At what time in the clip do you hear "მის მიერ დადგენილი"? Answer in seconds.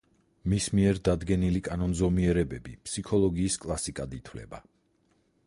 0.51-1.61